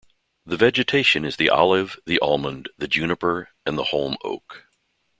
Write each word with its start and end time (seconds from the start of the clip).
The 0.47 0.57
vegetation 0.57 1.23
is 1.25 1.35
the 1.35 1.51
olive, 1.51 1.99
the 2.07 2.17
almond, 2.21 2.69
the 2.75 2.87
juniper 2.87 3.49
and 3.67 3.77
the 3.77 3.83
holm 3.83 4.17
oak. 4.23 4.65